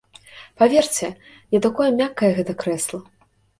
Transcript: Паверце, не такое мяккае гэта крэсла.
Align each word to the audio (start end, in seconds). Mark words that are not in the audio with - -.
Паверце, 0.61 1.09
не 1.57 1.61
такое 1.67 1.89
мяккае 2.01 2.33
гэта 2.41 2.59
крэсла. 2.65 3.05